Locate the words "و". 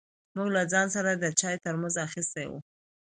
2.49-2.53